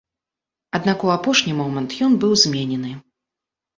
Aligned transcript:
Аднак 0.77 1.05
у 1.09 1.11
апошні 1.17 1.53
момант 1.61 1.89
ён 2.07 2.19
быў 2.25 2.33
зменены. 2.45 2.91